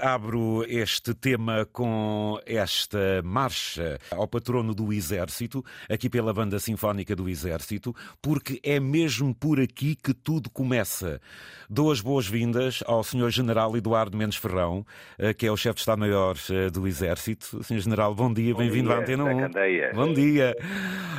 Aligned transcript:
Abro 0.00 0.64
este 0.66 1.14
tema 1.14 1.66
com 1.72 2.38
esta 2.44 3.22
marcha 3.22 3.98
ao 4.10 4.26
patrono 4.26 4.74
do 4.74 4.92
Exército, 4.92 5.64
aqui 5.88 6.10
pela 6.10 6.32
Banda 6.32 6.58
Sinfónica 6.58 7.14
do 7.14 7.28
Exército, 7.28 7.94
porque 8.20 8.60
é 8.62 8.80
mesmo 8.80 9.34
por 9.34 9.60
aqui 9.60 9.94
que 9.94 10.12
tudo 10.12 10.50
começa. 10.50 11.20
Dou 11.68 11.92
as 11.92 12.00
boas-vindas 12.00 12.82
ao 12.86 13.04
Sr. 13.04 13.30
General 13.30 13.76
Eduardo 13.76 14.16
Mendes 14.16 14.38
Ferrão, 14.38 14.84
eh, 15.18 15.32
que 15.32 15.46
é 15.46 15.50
o 15.50 15.56
chefe 15.56 15.76
de 15.76 15.80
Estado-Maior 15.80 16.36
eh, 16.50 16.70
do 16.70 16.86
Exército. 16.86 17.62
Sr. 17.62 17.78
General, 17.78 18.14
bom 18.14 18.32
dia, 18.32 18.54
bem-vindo 18.54 18.92
à 18.92 18.98
Antena 18.98 19.24
1. 19.24 19.94
Bom 19.94 20.12
dia. 20.12 20.56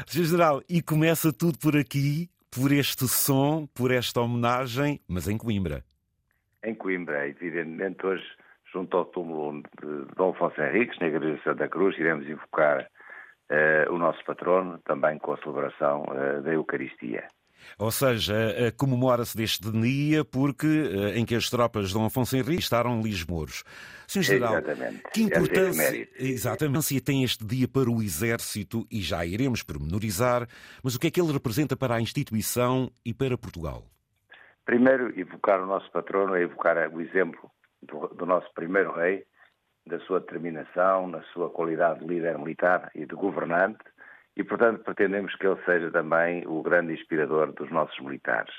Sr. 0.08 0.24
General, 0.24 0.62
e 0.70 0.82
começa 0.82 1.32
tudo 1.32 1.58
por 1.58 1.78
aqui, 1.78 2.30
por 2.52 2.72
este 2.72 3.08
som, 3.08 3.68
por 3.74 3.92
esta 3.92 4.22
homenagem, 4.22 5.00
mas 5.08 5.28
em 5.28 5.38
Coimbra. 5.38 5.84
Em 6.64 6.74
Coimbra, 6.74 7.28
evidentemente 7.28 8.06
hoje 8.06 8.26
junto 8.76 8.98
ao 8.98 9.06
túmulo 9.06 9.62
de 9.82 10.16
Dom 10.18 10.32
Afonso 10.32 10.62
Henriques, 10.62 11.00
na 11.00 11.08
Igreja 11.08 11.38
de 11.38 11.44
Santa 11.44 11.70
Cruz, 11.70 11.98
iremos 11.98 12.28
invocar 12.28 12.82
uh, 12.82 13.94
o 13.94 13.98
nosso 13.98 14.24
patrono, 14.26 14.78
também 14.80 15.18
com 15.18 15.32
a 15.32 15.38
celebração 15.38 16.04
uh, 16.04 16.42
da 16.42 16.54
Eucaristia. 16.54 17.26
Ou 17.80 17.90
seja, 17.90 18.36
comemora-se 18.78 19.36
deste 19.36 19.72
dia 19.72 20.24
porque 20.24 20.68
em 21.16 21.26
que 21.26 21.34
as 21.34 21.50
tropas 21.50 21.88
de 21.88 21.96
Dom 21.96 22.06
Afonso 22.06 22.38
Henriques 22.38 22.66
estaram 22.66 23.02
lismouros. 23.02 23.64
Sr. 24.08 24.22
General, 24.22 24.60
Exatamente. 24.60 25.02
que 25.12 25.22
importância 25.24 26.08
Exatamente, 26.20 27.02
tem 27.02 27.24
este 27.24 27.44
dia 27.44 27.68
para 27.68 27.90
o 27.90 28.04
Exército 28.04 28.86
e 28.92 29.02
já 29.02 29.26
iremos 29.26 29.64
pormenorizar, 29.64 30.48
mas 30.84 30.94
o 30.94 31.00
que 31.00 31.08
é 31.08 31.12
que 31.12 31.20
ele 31.20 31.34
representa 31.34 31.76
para 31.76 31.96
a 31.96 32.02
instituição 32.02 32.92
e 33.04 33.16
para 33.16 33.36
Portugal? 33.36 33.84
Primeiro, 34.64 35.20
evocar 35.20 35.60
o 35.60 35.66
nosso 35.66 35.90
patrono 35.92 36.36
é 36.36 36.44
evocar 36.44 36.78
o 36.94 37.02
exemplo 37.02 37.50
do, 38.00 38.08
do 38.16 38.26
nosso 38.26 38.52
primeiro 38.54 38.92
rei, 38.94 39.26
da 39.88 40.00
sua 40.00 40.20
determinação, 40.20 41.08
na 41.08 41.22
sua 41.34 41.50
qualidade 41.50 42.00
de 42.00 42.08
líder 42.08 42.38
militar 42.38 42.90
e 42.96 43.06
de 43.06 43.16
governante, 43.16 43.84
e, 44.36 44.44
portanto, 44.44 44.84
pretendemos 44.84 45.34
que 45.36 45.48
ele 45.48 45.62
seja 45.64 45.92
também 45.92 46.46
o 46.48 46.62
grande 46.62 46.94
inspirador 46.94 47.54
dos 47.54 47.72
nossos 47.72 47.98
militares. 48.00 48.54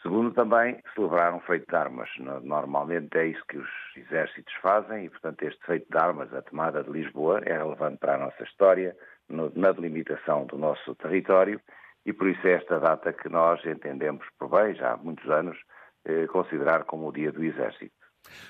Segundo, 0.00 0.32
também 0.32 0.82
celebrar 0.94 1.32
um 1.32 1.40
feito 1.40 1.66
de 1.68 1.76
armas. 1.76 2.08
Normalmente 2.18 3.16
é 3.16 3.26
isso 3.26 3.42
que 3.48 3.58
os 3.58 3.68
exércitos 3.96 4.52
fazem 4.60 5.06
e, 5.06 5.10
portanto, 5.10 5.42
este 5.42 5.64
feito 5.64 5.86
de 5.90 5.98
armas, 5.98 6.32
a 6.34 6.42
tomada 6.42 6.82
de 6.82 6.90
Lisboa, 6.90 7.40
é 7.44 7.56
relevante 7.56 7.98
para 7.98 8.14
a 8.14 8.18
nossa 8.18 8.42
história, 8.42 8.96
na 9.28 9.72
delimitação 9.72 10.44
do 10.46 10.58
nosso 10.58 10.94
território 10.96 11.60
e 12.04 12.12
por 12.12 12.28
isso 12.28 12.46
é 12.46 12.52
esta 12.52 12.80
data 12.80 13.12
que 13.12 13.28
nós 13.28 13.64
entendemos 13.64 14.26
por 14.38 14.48
bem, 14.48 14.74
já 14.74 14.92
há 14.92 14.96
muitos 14.96 15.28
anos, 15.30 15.56
eh, 16.04 16.26
considerar 16.26 16.84
como 16.84 17.08
o 17.08 17.12
Dia 17.12 17.30
do 17.30 17.44
Exército. 17.44 17.94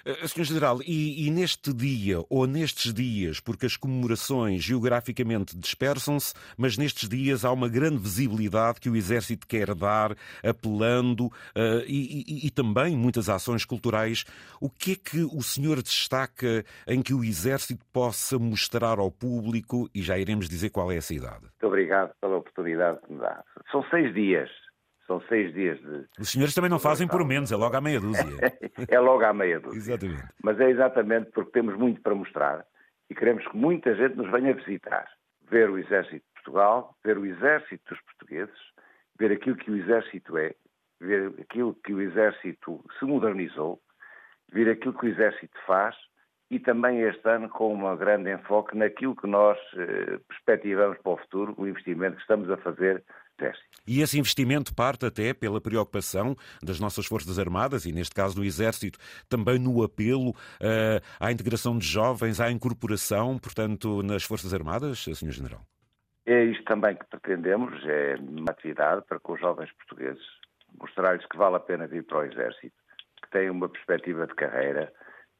Uh, 0.06 0.28
Sr. 0.28 0.44
General, 0.44 0.78
e, 0.82 1.26
e, 1.26 1.30
neste 1.30 1.72
dia, 1.72 2.18
ou 2.28 2.46
nestes 2.46 2.92
dias, 2.92 3.40
porque 3.40 3.66
as 3.66 3.76
comemorações 3.76 4.62
geograficamente 4.62 5.56
dispersam-se, 5.56 6.34
mas 6.56 6.76
nestes 6.76 7.08
dias 7.08 7.44
há 7.44 7.52
uma 7.52 7.68
grande 7.68 7.98
visibilidade 7.98 8.80
que 8.80 8.90
o 8.90 8.96
Exército 8.96 9.46
quer 9.46 9.74
dar, 9.74 10.14
apelando, 10.42 11.26
uh, 11.26 11.84
e, 11.86 12.24
e, 12.26 12.46
e, 12.46 12.50
também 12.50 12.96
muitas 12.96 13.28
ações 13.28 13.64
culturais. 13.64 14.24
O 14.60 14.68
que 14.68 14.92
é 14.92 14.96
que 14.96 15.22
o 15.22 15.42
senhor 15.42 15.82
destaca 15.82 16.64
em 16.86 17.02
que 17.02 17.14
o 17.14 17.24
Exército 17.24 17.84
possa 17.92 18.38
mostrar 18.38 18.98
ao 18.98 19.10
público, 19.10 19.88
e 19.94 20.02
já 20.02 20.18
iremos 20.18 20.48
dizer 20.48 20.70
qual 20.70 20.90
é 20.90 20.96
essa 20.96 21.14
idade? 21.14 21.42
Muito 21.42 21.66
obrigado 21.66 22.12
pela 22.20 22.36
oportunidade 22.36 22.98
que 23.06 23.12
me 23.12 23.20
dá. 23.20 23.42
São 23.70 23.84
seis 23.90 24.12
dias 24.14 24.50
são 25.12 25.20
seis 25.28 25.52
dias 25.52 25.78
de. 25.80 26.06
Os 26.18 26.30
senhores 26.30 26.54
também 26.54 26.70
não 26.70 26.78
fazem 26.78 27.06
por 27.06 27.24
menos, 27.24 27.52
é 27.52 27.56
logo 27.56 27.76
à 27.76 27.80
meia 27.80 28.00
dúzia. 28.00 28.24
é 28.88 28.98
logo 28.98 29.22
à 29.24 29.32
meia 29.32 29.60
dúzia. 29.60 29.78
Exatamente. 29.78 30.28
Mas 30.42 30.58
é 30.60 30.70
exatamente 30.70 31.30
porque 31.32 31.50
temos 31.50 31.76
muito 31.76 32.00
para 32.00 32.14
mostrar 32.14 32.64
e 33.10 33.14
queremos 33.14 33.46
que 33.46 33.56
muita 33.56 33.94
gente 33.94 34.16
nos 34.16 34.30
venha 34.30 34.54
visitar. 34.54 35.06
Ver 35.50 35.68
o 35.68 35.78
Exército 35.78 36.24
de 36.24 36.32
Portugal, 36.34 36.96
ver 37.04 37.18
o 37.18 37.26
Exército 37.26 37.82
dos 37.90 38.00
portugueses, 38.04 38.58
ver 39.18 39.32
aquilo 39.32 39.56
que 39.56 39.70
o 39.70 39.76
Exército 39.76 40.38
é, 40.38 40.54
ver 41.00 41.34
aquilo 41.40 41.74
que 41.84 41.92
o 41.92 42.00
Exército 42.00 42.82
se 42.98 43.04
modernizou, 43.04 43.78
ver 44.50 44.70
aquilo 44.70 44.94
que 44.94 45.06
o 45.06 45.08
Exército 45.08 45.58
faz 45.66 45.94
e 46.50 46.58
também 46.58 47.00
este 47.00 47.28
ano 47.28 47.48
com 47.48 47.74
um 47.74 47.96
grande 47.96 48.30
enfoque 48.30 48.76
naquilo 48.76 49.16
que 49.16 49.26
nós 49.26 49.58
eh, 49.74 50.18
perspectivamos 50.28 50.98
para 50.98 51.12
o 51.12 51.16
futuro, 51.16 51.54
o 51.56 51.66
investimento 51.66 52.16
que 52.16 52.22
estamos 52.22 52.50
a 52.50 52.58
fazer 52.58 53.02
e 53.86 54.00
esse 54.00 54.18
investimento 54.18 54.74
parte 54.74 55.04
até 55.06 55.34
pela 55.34 55.60
preocupação 55.60 56.36
das 56.62 56.78
nossas 56.78 57.06
Forças 57.06 57.38
Armadas 57.38 57.84
e, 57.84 57.92
neste 57.92 58.14
caso, 58.14 58.36
do 58.36 58.44
Exército, 58.44 58.98
também 59.28 59.58
no 59.58 59.82
apelo 59.82 60.30
uh, 60.30 61.00
à 61.18 61.32
integração 61.32 61.76
de 61.76 61.86
jovens, 61.86 62.40
à 62.40 62.50
incorporação, 62.50 63.38
portanto, 63.38 64.02
nas 64.02 64.22
Forças 64.22 64.54
Armadas, 64.54 65.00
Sr. 65.00 65.30
General? 65.30 65.60
É 66.24 66.44
isto 66.44 66.64
também 66.64 66.94
que 66.94 67.04
pretendemos, 67.06 67.84
é 67.84 68.14
uma 68.20 68.52
atividade 68.52 69.02
para 69.08 69.18
com 69.18 69.32
os 69.32 69.40
jovens 69.40 69.72
portugueses, 69.72 70.24
mostrar-lhes 70.78 71.26
que 71.26 71.36
vale 71.36 71.56
a 71.56 71.60
pena 71.60 71.88
vir 71.88 72.04
para 72.04 72.18
o 72.18 72.24
Exército, 72.24 72.76
que 73.20 73.30
têm 73.30 73.50
uma 73.50 73.68
perspectiva 73.68 74.28
de 74.28 74.34
carreira, 74.34 74.92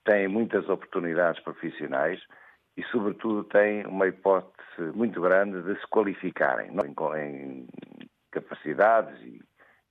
têm 0.04 0.26
muitas 0.26 0.68
oportunidades 0.68 1.40
profissionais 1.44 2.20
e, 2.76 2.82
sobretudo, 2.90 3.44
têm 3.44 3.86
uma 3.86 4.08
hipótese 4.08 4.61
muito 4.94 5.20
grande 5.20 5.62
de 5.62 5.78
se 5.80 5.86
qualificarem 5.88 6.70
em, 7.16 7.66
capacidades 8.30 9.20
e, 9.20 9.40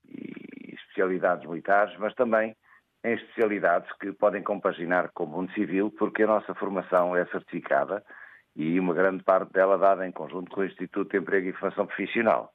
e 0.05 0.73
especialidades 0.73 1.47
militares, 1.47 1.97
mas 1.99 2.13
também 2.15 2.55
em 3.03 3.13
especialidades 3.13 3.91
que 3.99 4.11
podem 4.11 4.43
compaginar 4.43 5.09
com 5.13 5.23
o 5.23 5.27
mundo 5.27 5.51
civil, 5.53 5.91
porque 5.97 6.23
a 6.23 6.27
nossa 6.27 6.53
formação 6.55 7.15
é 7.15 7.25
certificada 7.25 8.03
e 8.55 8.79
uma 8.79 8.93
grande 8.93 9.23
parte 9.23 9.51
dela 9.53 9.77
dada 9.77 10.07
em 10.07 10.11
conjunto 10.11 10.51
com 10.51 10.61
o 10.61 10.65
Instituto 10.65 11.11
de 11.11 11.17
Emprego 11.17 11.49
e 11.49 11.53
Formação 11.53 11.85
Profissional. 11.85 12.53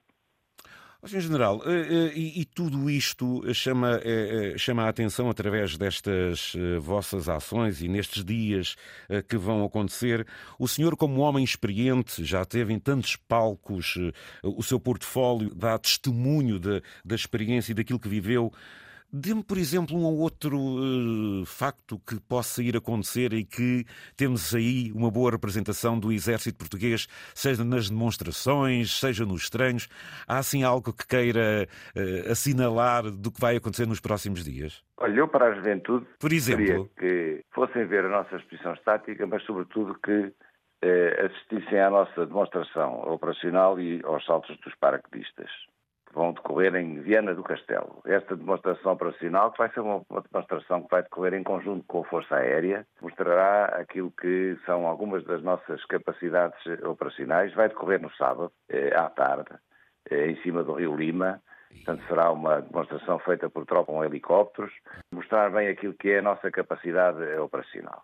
Sr. 1.04 1.20
General, 1.20 1.62
eh, 1.64 1.70
eh, 1.70 2.12
e, 2.16 2.44
tudo 2.44 2.90
isto 2.90 3.42
chama, 3.54 4.00
eh, 4.02 4.54
chama 4.56 4.84
a 4.84 4.88
atenção 4.88 5.28
através 5.28 5.76
destas 5.76 6.54
vossas 6.80 7.28
ações 7.28 7.82
e 7.82 7.88
nestes 7.88 8.24
dias 8.24 8.76
que 9.28 9.36
vão 9.36 9.64
acontecer. 9.64 10.26
O 10.58 10.66
senhor, 10.66 10.96
como 10.96 11.20
homem 11.20 11.44
experiente, 11.44 12.24
já 12.24 12.44
teve 12.44 12.72
em 12.72 12.78
tantos 12.78 13.16
palcos 13.16 13.98
o 14.42 14.62
seu 14.62 14.80
portfólio, 14.80 15.54
dá 15.54 15.78
testemunho 15.78 16.58
da 16.58 17.14
experiência 17.14 17.72
e 17.72 17.74
daquilo 17.74 18.00
que 18.00 18.08
viveu. 18.08 18.52
Dê-me, 19.19 19.43
por 19.43 19.56
exemplo, 19.56 19.97
um 19.97 20.04
ou 20.04 20.19
outro 20.19 20.59
uh, 20.59 21.47
facto 21.47 21.99
que 21.99 22.21
possa 22.21 22.62
ir 22.62 22.77
acontecer 22.77 23.32
e 23.32 23.44
que 23.44 23.87
temos 24.15 24.54
aí 24.54 24.93
uma 24.93 25.10
boa 25.10 25.31
representação 25.31 25.99
do 25.99 26.12
exército 26.12 26.59
português, 26.59 27.06
seja 27.34 27.65
nas 27.65 27.88
demonstrações, 27.88 29.00
seja 29.00 29.25
nos 29.25 29.49
treinos. 29.49 29.88
Há 30.28 30.37
assim 30.37 30.65
algo 30.65 30.93
que 30.93 31.06
queira 31.06 31.66
uh, 31.97 32.31
assinalar 32.31 33.05
do 33.05 33.32
que 33.32 33.41
vai 33.41 33.56
acontecer 33.56 33.87
nos 33.87 34.00
próximos 34.00 34.44
dias? 34.44 34.84
Olha, 34.99 35.21
eu 35.21 35.28
para 35.28 35.47
a 35.47 35.55
juventude 35.55 36.06
por 36.19 36.31
exemplo, 36.31 36.91
que 36.99 37.43
fossem 37.55 37.87
ver 37.87 38.05
a 38.05 38.11
nossa 38.11 38.37
exposição 38.37 38.75
estática, 38.75 39.26
mas 39.26 39.43
sobretudo 39.44 39.99
que 39.99 40.32
eh, 40.82 41.26
assistissem 41.26 41.81
à 41.81 41.88
nossa 41.88 42.26
demonstração 42.26 43.00
operacional 43.11 43.81
e 43.81 44.02
aos 44.05 44.25
saltos 44.26 44.56
dos 44.58 44.75
paraquedistas 44.75 45.50
vão 46.16 46.32
decorrer 46.32 46.74
em 46.74 46.98
Viana 47.02 47.34
do 47.34 47.42
Castelo. 47.42 48.00
Esta 48.06 48.34
demonstração 48.34 48.92
operacional, 48.92 49.52
que 49.52 49.58
vai 49.58 49.70
ser 49.70 49.80
uma, 49.80 50.02
demonstração 50.32 50.82
que 50.82 50.90
vai 50.90 51.02
decorrer 51.02 51.34
em 51.34 51.42
conjunto 51.42 51.84
com 51.86 52.00
a 52.00 52.04
Força 52.04 52.36
Aérea, 52.36 52.86
mostrará 53.02 53.66
aquilo 53.66 54.10
que 54.10 54.56
são 54.64 54.86
algumas 54.86 55.22
das 55.24 55.42
nossas 55.42 55.84
capacidades 55.84 56.58
operacionais. 56.82 57.52
Vai 57.52 57.68
decorrer 57.68 58.00
no 58.00 58.10
sábado, 58.12 58.50
eh, 58.70 58.96
à 58.96 59.10
tarde, 59.10 59.50
eh, 60.10 60.30
em 60.30 60.36
cima 60.36 60.64
do 60.64 60.72
Rio 60.72 60.96
Lima. 60.96 61.42
Portanto, 61.68 62.02
será 62.08 62.32
uma 62.32 62.62
demonstração 62.62 63.18
feita 63.18 63.50
por 63.50 63.66
tropa 63.66 63.92
com 63.92 64.02
helicópteros, 64.02 64.72
mostrar 65.12 65.50
bem 65.50 65.68
aquilo 65.68 65.92
que 65.92 66.12
é 66.12 66.20
a 66.20 66.22
nossa 66.22 66.50
capacidade 66.50 67.22
operacional. 67.38 68.02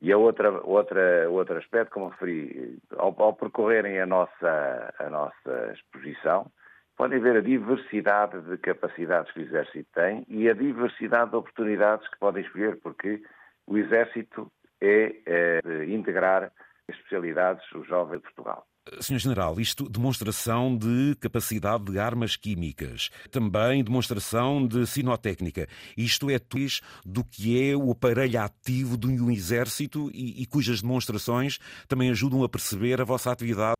E 0.00 0.10
a 0.10 0.16
outra, 0.16 0.50
outra, 0.64 1.28
outro 1.28 1.58
aspecto, 1.58 1.92
como 1.92 2.08
referi, 2.08 2.78
ao, 2.96 3.14
ao 3.20 3.34
percorrerem 3.34 4.00
a 4.00 4.06
nossa, 4.06 4.94
a 4.98 5.10
nossa 5.10 5.72
exposição, 5.74 6.50
podem 6.96 7.20
ver 7.20 7.36
a 7.36 7.40
diversidade 7.40 8.40
de 8.42 8.56
capacidades 8.58 9.32
que 9.32 9.40
o 9.40 9.42
Exército 9.42 9.88
tem 9.94 10.24
e 10.28 10.48
a 10.48 10.54
diversidade 10.54 11.30
de 11.30 11.36
oportunidades 11.36 12.08
que 12.08 12.18
podem 12.18 12.42
escolher, 12.42 12.76
porque 12.80 13.22
o 13.66 13.76
Exército 13.76 14.50
é, 14.80 15.14
é 15.26 15.84
integrar 15.86 16.50
especialidades 16.88 17.64
os 17.72 17.86
jovens 17.86 18.18
de 18.18 18.22
Portugal. 18.22 18.66
Sr. 19.00 19.18
General, 19.18 19.58
isto 19.58 19.88
demonstração 19.88 20.76
de 20.76 21.16
capacidade 21.20 21.84
de 21.84 21.98
armas 21.98 22.36
químicas, 22.36 23.10
também 23.32 23.82
demonstração 23.82 24.64
de 24.64 24.86
sinotécnica. 24.86 25.66
Isto 25.96 26.30
é 26.30 26.38
tudo 26.38 26.56
do 27.04 27.24
que 27.24 27.70
é 27.70 27.76
o 27.76 27.90
aparelho 27.90 28.40
ativo 28.40 28.96
de 28.96 29.08
um 29.08 29.30
exército 29.30 30.08
e, 30.14 30.40
e 30.40 30.46
cujas 30.46 30.80
demonstrações 30.80 31.58
também 31.88 32.10
ajudam 32.10 32.44
a 32.44 32.48
perceber 32.48 33.00
a 33.00 33.04
vossa 33.04 33.30
atividade 33.30 33.75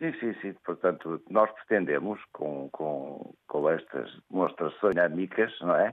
Sim, 0.00 0.14
sim, 0.18 0.34
sim. 0.40 0.54
Portanto, 0.64 1.22
nós 1.28 1.50
pretendemos, 1.52 2.18
com, 2.32 2.70
com, 2.70 3.34
com 3.46 3.70
estas 3.70 4.10
demonstrações 4.30 4.94
dinâmicas, 4.94 5.52
não 5.60 5.76
é? 5.76 5.92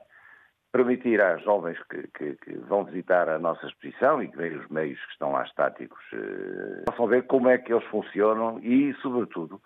permitir 0.71 1.21
às 1.21 1.42
jovens 1.44 1.77
que, 1.89 2.07
que, 2.09 2.36
que, 2.36 2.57
vão 2.59 2.86
visitar 2.86 3.27
a 3.30 3.39
nossa 3.39 3.65
exposição 3.65 4.21
e 4.21 4.27
que 4.27 4.38
veem 4.38 4.57
os 4.57 4.68
meios 4.68 5.00
que 5.06 5.12
estão 5.12 5.31
lá 5.31 5.44
estáticos, 5.44 6.00
eh, 6.13 6.83
possam 6.86 7.07
ver 7.07 7.25
como 7.25 7.50
é 7.50 7.57
que 7.57 7.74
eles 7.74 7.86
funcionam 7.86 8.59
e, 8.59 8.94
sobretudo, 9.01 9.62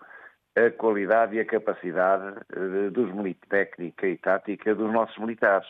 a 0.56 0.70
qualidade 0.70 1.36
e 1.36 1.40
a 1.40 1.44
capacidade 1.44 2.38
eh, 2.54 2.90
dos 2.90 3.10
técnica 3.48 4.06
e 4.06 4.16
tática 4.16 4.74
dos 4.74 4.90
nossos 4.92 5.18
militares, 5.18 5.68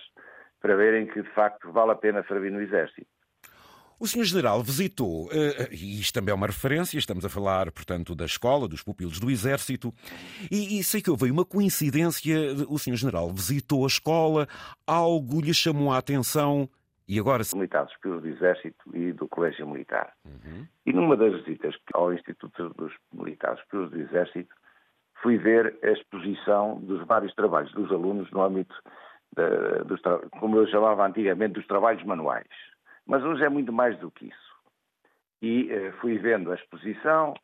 para 0.61 0.77
verem 0.77 1.07
que, 1.07 1.23
de 1.23 1.31
facto, 1.31 1.73
vale 1.73 1.93
a 1.93 1.97
pena 1.97 2.25
servir 2.29 2.53
no 2.53 2.61
Exército. 2.61 3.11
O 4.03 4.07
Sr. 4.09 4.25
General 4.25 4.61
visitou, 4.65 5.29
eh, 5.31 5.69
e 5.71 6.01
isto 6.01 6.13
também 6.13 6.33
é 6.33 6.35
uma 6.35 6.49
referência, 6.49 6.99
estamos 6.99 7.25
a 7.25 7.29
falar, 7.29 7.71
portanto, 7.71 8.17
da 8.17 8.25
escola, 8.25 8.67
dos 8.67 8.83
pupilos 8.83 9.21
do 9.21 9.31
Exército, 9.31 9.95
e, 10.51 10.81
e 10.81 10.83
sei 10.83 11.01
que 11.01 11.09
houve 11.09 11.31
uma 11.31 11.45
coincidência, 11.45 12.37
o 12.69 12.77
Sr. 12.81 12.97
General 12.97 13.31
visitou 13.31 13.85
a 13.85 13.87
escola, 13.87 14.49
algo 14.85 15.41
lhe 15.41 15.55
chamou 15.55 15.93
a 15.93 15.99
atenção 15.99 16.69
e 17.07 17.17
agora... 17.21 17.45
Militares 17.55 17.95
pupilos 17.95 18.23
do 18.23 18.29
Exército 18.29 18.97
e 18.97 19.13
do 19.13 19.29
Colégio 19.29 19.69
Militar. 19.69 20.13
Uhum. 20.25 20.67
E 20.85 20.93
numa 20.93 21.17
das 21.17 21.35
visitas 21.35 21.77
ao 21.95 22.13
Instituto 22.13 22.71
dos 22.71 22.93
Militares 23.13 23.63
pupilos 23.67 23.93
do 23.93 24.01
Exército, 24.01 24.53
fui 25.23 25.39
ver 25.39 25.79
a 25.81 25.91
exposição 25.93 26.81
dos 26.81 27.07
vários 27.07 27.33
trabalhos 27.37 27.71
dos 27.71 27.89
alunos 27.93 28.29
no 28.33 28.43
âmbito, 28.43 28.75
dos, 29.87 30.01
como 30.41 30.57
eu 30.57 30.67
chamava 30.67 31.07
antigamente, 31.07 31.55
dos 31.55 31.67
trabalhos 31.69 32.03
manuais. 32.03 32.49
Mas 33.07 33.23
hoje 33.23 33.45
é 33.45 33.49
muito 33.49 33.73
mais 33.73 33.99
do 33.99 34.11
que 34.11 34.27
isso. 34.27 34.53
E 35.41 35.71
eh, 35.71 35.93
fui 36.01 36.19
vendo 36.19 36.53
a 36.53 36.55
exposição, 36.55 37.35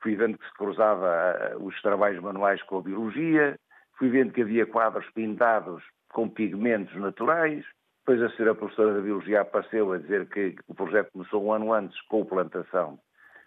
fui 0.00 0.16
vendo 0.16 0.38
que 0.38 0.46
se 0.46 0.54
cruzava 0.54 1.06
eh, 1.08 1.56
os 1.58 1.80
trabalhos 1.82 2.22
manuais 2.22 2.62
com 2.62 2.78
a 2.78 2.82
biologia, 2.82 3.58
fui 3.98 4.08
vendo 4.08 4.32
que 4.32 4.42
havia 4.42 4.66
quadros 4.66 5.08
pintados 5.10 5.82
com 6.10 6.28
pigmentos 6.28 6.94
naturais. 6.96 7.64
Depois 8.00 8.22
a 8.22 8.34
senhora 8.36 8.54
professora 8.54 8.94
da 8.94 9.00
biologia 9.00 9.40
apareceu 9.42 9.92
a 9.92 9.98
dizer 9.98 10.28
que 10.28 10.56
o 10.66 10.74
projeto 10.74 11.12
começou 11.12 11.44
um 11.44 11.52
ano 11.52 11.72
antes 11.72 12.00
com 12.02 12.22
a 12.22 12.26
plantação 12.26 12.98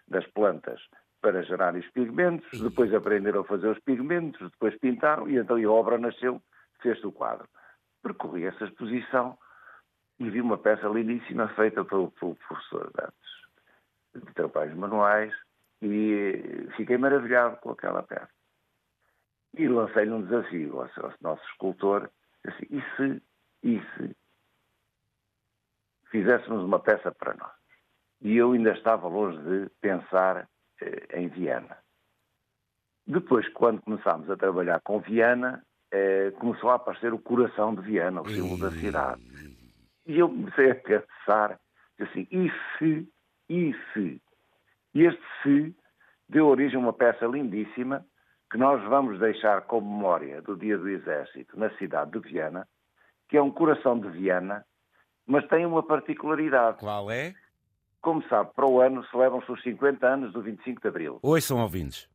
das 0.06 0.26
plantas 0.28 0.80
para 1.20 1.42
gerar 1.42 1.74
os 1.74 1.86
pigmentos, 1.90 2.60
depois 2.60 2.92
aprenderam 2.94 3.40
a 3.40 3.44
fazer 3.44 3.68
os 3.68 3.78
pigmentos, 3.80 4.50
depois 4.50 4.76
pintaram 4.78 5.28
e 5.28 5.36
então 5.36 5.56
a 5.56 5.70
obra 5.70 5.98
nasceu, 5.98 6.40
fez-se 6.80 7.06
o 7.06 7.12
quadro. 7.12 7.46
Percorri 8.02 8.44
essa 8.44 8.64
exposição 8.64 9.36
e 10.20 10.28
vi 10.28 10.40
uma 10.40 10.58
peça 10.58 10.86
lindíssima 10.86 11.48
feita 11.48 11.82
pelo, 11.82 12.10
pelo 12.12 12.36
professor 12.36 12.92
de 12.92 13.02
artes 13.02 13.30
de 14.14 14.34
trabalhos 14.34 14.76
manuais 14.76 15.32
e 15.80 16.68
fiquei 16.76 16.98
maravilhado 16.98 17.56
com 17.56 17.70
aquela 17.70 18.02
peça. 18.02 18.28
E 19.56 19.66
lancei-lhe 19.66 20.10
um 20.10 20.22
desafio 20.22 20.80
ao, 20.80 21.04
ao 21.04 21.14
nosso 21.22 21.42
escultor, 21.50 22.10
assim, 22.46 22.66
e 22.70 22.82
se, 22.96 23.22
e 23.62 23.80
se 23.80 24.16
fizéssemos 26.10 26.62
uma 26.64 26.78
peça 26.78 27.10
para 27.10 27.34
nós? 27.34 27.52
E 28.20 28.36
eu 28.36 28.52
ainda 28.52 28.72
estava 28.72 29.08
longe 29.08 29.38
de 29.38 29.70
pensar 29.80 30.46
eh, 30.82 31.18
em 31.18 31.28
Viana. 31.28 31.78
Depois, 33.06 33.48
quando 33.48 33.80
começámos 33.80 34.30
a 34.30 34.36
trabalhar 34.36 34.80
com 34.82 35.00
Viana, 35.00 35.64
eh, 35.90 36.30
começou 36.32 36.70
a 36.70 36.74
aparecer 36.74 37.14
o 37.14 37.18
coração 37.18 37.74
de 37.74 37.80
Viana, 37.80 38.20
o 38.20 38.28
símbolo 38.28 38.58
da 38.58 38.70
cidade. 38.70 39.49
E 40.10 40.18
eu 40.18 40.28
comecei 40.28 40.72
a 40.72 40.74
pensar 40.74 41.60
assim, 42.00 42.26
e 42.32 42.50
se, 42.76 43.08
e 43.48 43.72
se? 43.92 44.20
E 44.92 45.04
este 45.04 45.22
se 45.40 45.76
deu 46.28 46.48
origem 46.48 46.78
a 46.78 46.80
uma 46.80 46.92
peça 46.92 47.26
lindíssima 47.26 48.04
que 48.50 48.58
nós 48.58 48.82
vamos 48.88 49.20
deixar 49.20 49.60
como 49.68 49.88
memória 49.88 50.42
do 50.42 50.56
Dia 50.56 50.76
do 50.76 50.88
Exército 50.88 51.56
na 51.56 51.70
cidade 51.76 52.10
de 52.10 52.18
Viana, 52.18 52.66
que 53.28 53.36
é 53.36 53.42
um 53.42 53.52
coração 53.52 54.00
de 54.00 54.08
Viana, 54.08 54.66
mas 55.24 55.46
tem 55.46 55.64
uma 55.64 55.84
particularidade. 55.84 56.78
Qual 56.78 57.08
é? 57.08 57.32
Como 58.00 58.20
sabe, 58.24 58.50
para 58.52 58.66
o 58.66 58.80
ano 58.80 59.06
celebram-se 59.12 59.52
os 59.52 59.62
50 59.62 60.04
anos 60.04 60.32
do 60.32 60.42
25 60.42 60.80
de 60.80 60.88
Abril. 60.88 61.20
Oi, 61.22 61.40
são 61.40 61.60
ouvintes. 61.60 62.08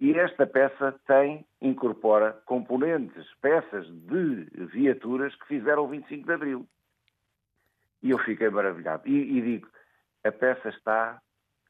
E 0.00 0.10
esta 0.18 0.44
peça 0.44 0.98
tem, 1.06 1.46
incorpora 1.60 2.32
componentes, 2.46 3.24
peças 3.40 3.86
de 3.86 4.66
viaturas 4.72 5.32
que 5.36 5.46
fizeram 5.46 5.84
o 5.84 5.88
25 5.88 6.26
de 6.26 6.32
Abril. 6.32 6.66
E 8.02 8.10
eu 8.10 8.18
fiquei 8.18 8.50
maravilhado. 8.50 9.06
E, 9.06 9.38
e 9.38 9.40
digo, 9.40 9.68
a 10.24 10.32
peça 10.32 10.68
está 10.68 11.20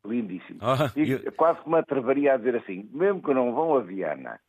lindíssima. 0.05 0.59
Ah, 0.63 0.91
digo, 0.95 1.23
eu... 1.25 1.33
Quase 1.33 1.63
que 1.63 1.69
me 1.69 1.79
atreveria 1.79 2.35
a 2.35 2.37
dizer 2.37 2.57
assim, 2.57 2.89
mesmo 2.93 3.23
que 3.23 3.35
não 3.35 3.55
vão 3.55 3.77
a 3.77 3.81
Viana 3.81 4.41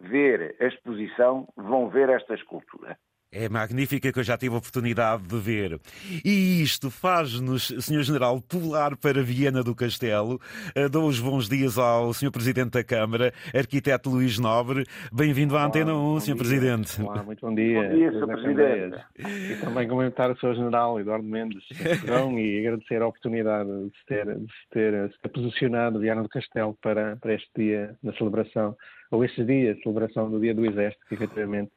ver 0.00 0.56
a 0.60 0.66
exposição, 0.66 1.48
vão 1.56 1.88
ver 1.88 2.08
esta 2.08 2.34
escultura. 2.34 2.98
É 3.34 3.48
magnífica 3.48 4.12
que 4.12 4.18
eu 4.18 4.22
já 4.22 4.36
tive 4.36 4.54
a 4.54 4.58
oportunidade 4.58 5.22
de 5.22 5.38
ver. 5.38 5.80
E 6.22 6.60
isto 6.60 6.90
faz-nos, 6.90 7.68
Sr. 7.68 8.02
General, 8.02 8.38
pular 8.42 8.94
para 8.94 9.22
Viana 9.22 9.62
do 9.62 9.74
Castelo. 9.74 10.38
Eh, 10.74 10.86
dou 10.86 11.08
os 11.08 11.18
bons 11.18 11.48
dias 11.48 11.78
ao 11.78 12.12
Sr. 12.12 12.30
Presidente 12.30 12.72
da 12.72 12.84
Câmara, 12.84 13.32
arquiteto 13.54 14.10
Luís 14.10 14.38
Nobre. 14.38 14.84
Bem-vindo 15.10 15.56
à 15.56 15.64
Antena 15.64 15.94
1, 15.94 16.20
Sr. 16.20 16.36
Presidente. 16.36 17.00
Olá, 17.00 17.22
muito 17.22 17.40
bom 17.40 17.54
dia. 17.54 17.82
Bom 17.82 17.94
dia, 17.96 18.12
Sr. 18.12 18.26
Presidente. 18.26 18.98
E 19.18 19.56
também 19.62 19.88
cumprimentar 19.88 20.30
o 20.30 20.36
Sr. 20.36 20.54
General 20.54 21.00
Eduardo 21.00 21.24
Mendes 21.24 21.64
e 21.72 22.66
agradecer 22.66 23.00
a 23.00 23.06
oportunidade 23.06 23.70
de 23.70 23.98
se 23.98 24.06
ter, 24.08 24.26
de 24.26 24.46
se 24.46 24.68
ter, 24.70 25.08
de 25.08 25.14
se 25.14 25.22
ter 25.22 25.28
posicionado 25.30 26.00
Viana 26.00 26.22
do 26.22 26.28
Castelo 26.28 26.76
para, 26.82 27.16
para 27.16 27.32
este 27.32 27.48
dia 27.56 27.96
da 28.02 28.12
celebração, 28.12 28.76
ou 29.10 29.24
este 29.24 29.42
dia 29.42 29.74
de 29.74 29.82
celebração 29.82 30.30
do 30.30 30.38
Dia 30.38 30.54
do 30.54 30.66
Exército, 30.66 31.02
que 31.08 31.14
efetivamente 31.14 31.72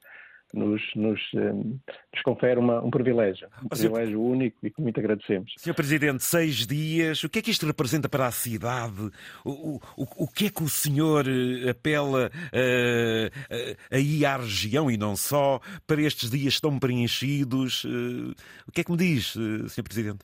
nos, 0.56 0.82
nos, 0.96 1.22
um, 1.34 1.78
nos 2.14 2.22
confere 2.24 2.60
uma, 2.60 2.82
um 2.82 2.90
privilégio, 2.90 3.48
um 3.64 3.68
privilégio 3.68 4.22
único 4.22 4.58
e 4.66 4.72
que 4.72 4.82
muito 4.82 5.00
agradecemos. 5.00 5.54
Sr. 5.58 5.74
Presidente, 5.74 6.24
seis 6.24 6.66
dias, 6.66 7.24
o 7.24 7.30
que 7.30 7.40
é 7.40 7.42
que 7.42 7.52
isto 7.52 7.66
representa 7.66 8.08
para 8.08 8.28
a 8.28 8.32
cidade? 8.32 9.12
O, 9.44 9.80
o, 9.98 10.24
o 10.24 10.28
que 10.28 10.48
é 10.48 10.50
que 10.50 10.64
o 10.64 10.70
senhor 10.70 11.26
eh, 11.28 11.70
apela 11.70 12.32
uh, 12.32 13.28
uh, 13.28 13.78
aí 13.92 14.26
à 14.26 14.38
região 14.38 14.90
e 14.90 14.98
não 14.98 15.16
só 15.16 15.60
para 15.86 16.02
estes 16.02 16.30
dias 16.30 16.60
tão 16.60 16.80
preenchidos? 16.80 17.84
Uh, 17.84 18.34
o 18.68 18.72
que 18.72 18.82
é 18.82 18.84
que 18.84 18.92
me 18.92 18.98
diz, 18.98 19.34
Sr. 19.68 19.84
Presidente? 19.84 20.20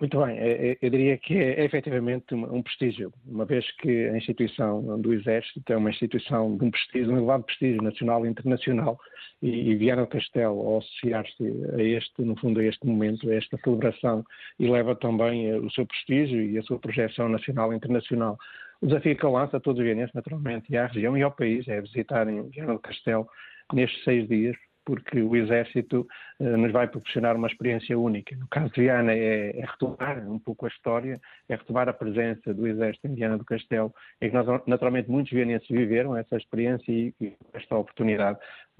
Muito 0.00 0.18
bem, 0.18 0.38
é, 0.38 0.70
é, 0.70 0.78
eu 0.80 0.88
diria 0.88 1.18
que 1.18 1.36
é, 1.36 1.60
é 1.60 1.64
efetivamente 1.66 2.34
um 2.34 2.62
prestígio, 2.62 3.12
uma 3.26 3.44
vez 3.44 3.70
que 3.72 4.08
a 4.08 4.16
instituição 4.16 4.98
do 4.98 5.12
Exército 5.12 5.70
é 5.70 5.76
uma 5.76 5.90
instituição 5.90 6.56
de 6.56 6.64
um 6.64 6.70
prestígio, 6.70 7.12
um 7.12 7.18
elevado 7.18 7.44
prestígio 7.44 7.82
nacional 7.82 8.24
e 8.24 8.30
internacional, 8.30 8.98
e, 9.42 9.72
e 9.72 10.06
Castelo, 10.06 10.58
ao 10.58 10.78
associar-se 10.78 11.44
a 11.74 11.82
este, 11.82 12.22
no 12.22 12.34
fundo, 12.36 12.60
a 12.60 12.64
este 12.64 12.86
momento, 12.86 13.28
a 13.28 13.34
esta 13.34 13.58
celebração, 13.58 14.24
eleva 14.58 14.96
também 14.96 15.52
o 15.54 15.70
seu 15.70 15.84
prestígio 15.84 16.40
e 16.40 16.56
a 16.56 16.62
sua 16.62 16.78
projeção 16.78 17.28
nacional 17.28 17.70
e 17.70 17.76
internacional. 17.76 18.38
O 18.80 18.86
desafio 18.86 19.14
que 19.14 19.24
eu 19.24 19.32
lanço 19.32 19.54
a 19.54 19.60
todos 19.60 19.80
os 19.80 19.84
vienenses, 19.84 20.14
naturalmente, 20.14 20.72
e 20.72 20.78
à 20.78 20.86
região 20.86 21.14
e 21.16 21.22
ao 21.22 21.30
país, 21.30 21.68
é 21.68 21.78
visitarem 21.78 22.48
Viana 22.48 22.72
do 22.72 22.78
Castelo 22.78 23.28
nestes 23.74 24.02
seis 24.02 24.26
dias, 24.26 24.56
porque 24.84 25.20
o 25.20 25.36
Exército 25.36 26.06
uh, 26.38 26.56
nos 26.56 26.72
vai 26.72 26.88
proporcionar 26.88 27.36
uma 27.36 27.46
experiência 27.46 27.98
única. 27.98 28.36
No 28.36 28.48
caso 28.48 28.72
de 28.72 28.82
Viana 28.82 29.12
é, 29.12 29.58
é, 29.58 29.64
retomar 29.64 30.18
um 30.28 30.38
pouco 30.38 30.66
a 30.66 30.68
história, 30.68 31.20
é 31.48 31.54
retomar 31.54 31.88
a 31.88 31.92
presença 31.92 32.52
do 32.54 32.66
Exército 32.66 33.06
em 33.06 33.14
Viana 33.14 33.38
do 33.38 33.44
Castelo, 33.44 33.92
em 34.20 34.30
que 34.30 34.34
nós, 34.34 34.62
naturalmente 34.66 35.10
muitos 35.10 35.32
vienenses 35.32 35.68
viveram 35.68 36.16
essa 36.16 36.36
experiência 36.36 36.90
e, 36.90 37.14
e 37.20 37.34
esta 37.52 37.76
oportunidade 37.76 38.38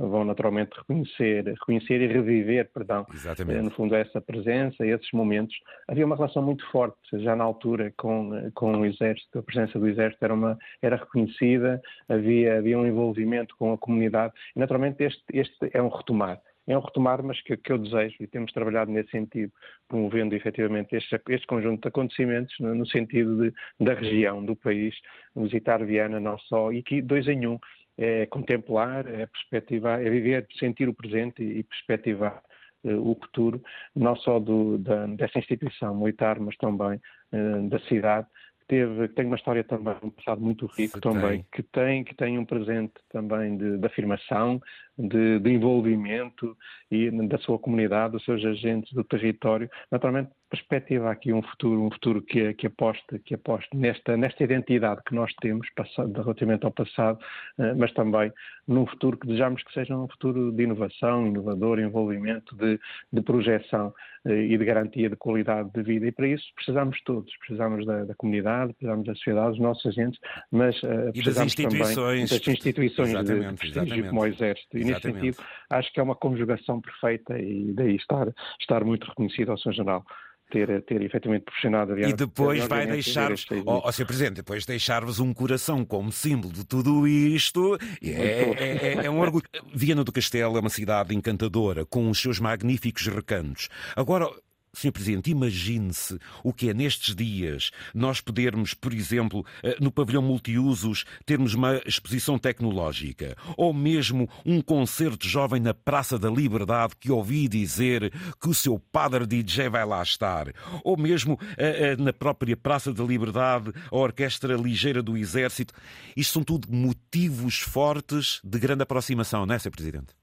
vão 0.09 0.25
naturalmente 0.25 0.71
reconhecer, 0.77 1.45
reconhecer 1.45 2.01
e 2.01 2.07
reviver, 2.07 2.71
perdão, 2.73 3.07
Exatamente. 3.13 3.63
no 3.63 3.71
fundo 3.71 3.95
essa 3.95 4.21
presença, 4.21 4.87
esses 4.87 5.11
momentos. 5.13 5.55
Havia 5.87 6.07
uma 6.07 6.17
relação 6.17 6.43
muito 6.43 6.65
forte 6.71 6.97
já 7.13 7.37
na 7.37 7.45
altura 7.45 7.93
com, 7.97 8.51
com 8.55 8.73
o 8.79 8.87
Exército, 8.87 9.39
a 9.39 9.43
presença 9.43 9.79
do 9.79 9.89
Exército 9.89 10.25
era, 10.25 10.35
uma, 10.35 10.59
era 10.81 10.97
reconhecida, 10.97 11.81
havia, 12.09 12.59
havia 12.59 12.79
um 12.79 12.87
envolvimento 12.87 13.55
com 13.59 13.73
a 13.73 13.79
comunidade 13.79 14.33
e 14.57 14.59
naturalmente 14.59 15.03
este, 15.05 15.23
este 15.33 15.71
é 15.73 15.83
um 15.83 15.90
retomar. 15.91 16.41
É 16.67 16.77
um 16.77 16.81
retomar, 16.81 17.23
mas 17.23 17.41
que, 17.43 17.57
que, 17.57 17.73
eu 17.73 17.79
desejo, 17.79 18.17
e 18.21 18.27
temos 18.27 18.53
trabalhado 18.53 18.93
nesse 18.93 19.11
sentido, 19.11 19.53
promovendo 19.89 20.37
efetivamente 20.37 20.95
este, 20.95 21.21
este 21.29 21.47
conjunto 21.47 21.83
de 21.83 21.89
acontecimentos 21.89 22.55
no, 22.61 22.75
no 22.75 22.87
sentido 22.87 23.43
de, 23.43 23.55
da 23.81 23.95
região, 23.95 24.45
do 24.45 24.55
país, 24.55 24.95
visitar 25.35 25.85
Viana 25.85 26.21
não 26.21 26.39
só, 26.39 26.71
e 26.71 26.83
que 26.83 27.03
dois 27.03 27.27
em 27.27 27.47
um, 27.47 27.59
é 27.99 28.25
contemplar, 28.27 29.07
é 29.07 29.27
perspectivar, 29.27 30.01
é 30.01 30.09
viver, 30.09 30.47
sentir 30.59 30.89
o 30.89 30.95
presente 30.95 31.43
e, 31.43 31.63
perspectivar 31.65 32.41
uh, 32.85 33.11
o 33.11 33.15
futuro, 33.15 33.63
não 33.95 34.17
só 34.17 34.39
do, 34.39 34.79
da, 34.79 35.07
dessa 35.07 35.39
instituição 35.39 35.95
militar, 35.95 36.39
mas 36.39 36.57
também 36.57 37.01
uh, 37.33 37.69
da 37.69 37.79
cidade, 37.81 38.27
teve, 38.71 39.09
tem 39.09 39.27
uma 39.27 39.35
história 39.35 39.65
também, 39.65 39.97
um 40.01 40.11
passado 40.11 40.41
muito 40.41 40.67
rico 40.67 40.95
Se 40.95 41.01
também, 41.01 41.43
tem. 41.43 41.47
que 41.53 41.63
tem, 41.65 42.05
que 42.05 42.15
tem 42.15 42.39
um 42.39 42.45
presente 42.45 42.95
também 43.11 43.57
de, 43.57 43.77
de 43.77 43.85
afirmação, 43.85 44.63
de, 44.97 45.41
de, 45.41 45.51
envolvimento 45.51 46.57
e 46.89 47.11
da 47.27 47.37
sua 47.39 47.59
comunidade, 47.59 48.13
dos 48.13 48.25
seus 48.25 48.45
agentes 48.45 48.93
do 48.93 49.03
território. 49.03 49.69
Naturalmente, 49.91 50.31
perspectiva 50.51 51.11
aqui 51.11 51.33
um 51.33 51.43
futuro, 51.43 51.83
um 51.83 51.91
futuro 51.91 52.21
que, 52.21 52.53
que 52.55 52.67
aposte, 52.67 53.19
que 53.21 53.35
aposte 53.35 53.75
nesta, 53.77 54.17
nesta 54.17 54.43
identidade 54.43 55.01
que 55.07 55.15
nós 55.15 55.33
temos 55.41 55.69
passado, 55.71 56.13
relativamente 56.13 56.65
ao 56.65 56.73
passado, 56.73 57.19
uh, 57.59 57.77
mas 57.77 57.93
também 57.93 58.33
num 58.67 58.87
futuro 58.87 59.17
que 59.17 59.27
desejamos 59.27 59.63
que 59.63 59.73
seja 59.73 59.97
um 59.97 60.09
futuro 60.09 60.53
de 60.53 60.63
inovação, 60.63 61.27
inovador, 61.27 61.79
envolvimento, 61.79 62.55
de, 62.57 62.79
de 63.13 63.23
projeção 63.23 63.95
uh, 64.25 64.31
e 64.31 64.59
de 64.59 64.65
garantia 64.65 65.09
de 65.09 65.17
qualidade 65.17 65.71
de 65.73 65.83
vida. 65.83 66.07
E 66.07 66.13
para 66.13 66.27
isso 66.27 66.45
precisamos 66.57 67.01
todos, 67.05 67.31
precisamos 67.39 67.87
da, 67.87 68.05
da 68.05 68.15
comunidade, 68.17 68.73
precisamos 68.73 69.07
da 69.07 69.15
sociedade, 69.15 69.51
dos 69.51 69.61
nossos 69.61 69.87
agentes, 69.87 70.19
mas 70.51 70.83
uh, 70.83 71.13
e 71.15 71.23
das 71.23 71.39
instituições, 71.39 71.95
também 71.95 72.21
das 72.23 72.49
instituições 72.49 73.11
exatamente, 73.11 73.51
de 73.51 73.73
prestígio 73.73 74.09
como 74.09 74.21
o 74.21 74.27
Exército. 74.27 74.77
E 74.77 74.81
exatamente. 74.81 75.07
nesse 75.07 75.37
sentido 75.37 75.49
acho 75.71 75.93
que 75.93 76.01
é 76.01 76.03
uma 76.03 76.17
conjugação 76.17 76.81
perfeita 76.81 77.39
e 77.39 77.73
daí 77.73 77.95
estar, 77.95 78.27
estar 78.61 78.85
muito 78.85 79.07
reconhecido 79.07 79.53
ao 79.53 79.59
Sr. 79.59 79.73
General 79.73 80.05
ter, 80.51 80.83
ter 80.83 81.03
efetivamente 81.03 81.45
proporcionado 81.45 81.95
a 81.95 82.01
E 82.01 82.13
depois 82.13 82.65
vai 82.67 82.87
deixar-vos, 82.87 83.47
ó 83.67 83.83
oh, 83.87 83.93
Sr. 83.93 84.07
Presidente, 84.07 84.35
depois 84.35 84.67
deixar-vos 84.67 85.21
um 85.21 85.33
coração 85.33 85.85
como 85.85 86.13
símbolo 86.13 86.53
de 86.53 86.65
tudo 86.65 87.07
isto, 87.07 87.79
é, 88.03 88.11
é, 88.11 88.95
é, 89.01 89.07
é 89.07 89.11
um 89.11 89.21
orgulho. 89.21 89.45
Viana 89.75 90.05
do 90.05 90.13
Castelo 90.13 90.57
é 90.57 90.61
uma 90.61 90.71
cidade 90.71 91.15
encantadora, 91.15 91.87
com 91.87 92.11
os 92.11 92.21
seus 92.21 92.39
magníficos 92.39 93.07
recantos. 93.07 93.69
Agora, 93.97 94.29
Sr. 94.73 94.93
Presidente, 94.93 95.31
imagine-se 95.31 96.19
o 96.45 96.53
que 96.53 96.71
é 96.71 96.75
nestes 96.75 97.15
dias 97.15 97.71
nós 97.95 98.21
podermos, 98.21 98.73
por 98.73 98.93
exemplo, 98.93 99.45
eh, 99.63 99.77
no 99.81 99.91
pavilhão 99.91 100.23
multiusos, 100.23 101.05
termos 101.27 101.55
uma 101.55 101.81
exposição 101.85 102.39
tecnológica, 102.39 103.37
ou 103.57 103.75
mesmo 103.75 104.29
um 104.47 104.61
concerto 104.61 105.27
jovem 105.27 105.61
na 105.61 105.75
Praça 105.75 106.19
da 106.19 106.31
Liberdade 106.31 106.95
que 106.99 107.11
ouvi 107.11 107.49
dizer 107.49 108.13
que 108.41 108.49
o 108.49 108.55
seu 108.55 108.79
padre 108.79 109.27
DJ 109.27 109.69
vai 109.69 109.85
lá 109.85 110.03
estar, 110.03 110.53
ou 110.85 110.97
mesmo 110.97 111.39
eh, 111.57 111.91
eh, 111.91 111.97
na 111.97 112.13
própria 112.13 112.57
Praça 112.57 112.93
da 112.93 113.03
Liberdade 113.03 113.73
a 113.91 113.97
Orquestra 113.97 114.55
Ligeira 114.55 115.03
do 115.03 115.17
Exército. 115.17 115.75
Isto 116.17 116.35
são 116.35 116.45
tudo 116.45 116.73
motivos 116.73 117.59
fortes 117.59 118.41
de 118.45 118.59
grande 118.59 118.83
aproximação, 118.83 119.45
não 119.45 119.55
é, 119.55 119.59
Sr. 119.59 119.71
Presidente? 119.71 120.20